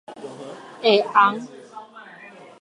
[0.81, 1.47] 愛紅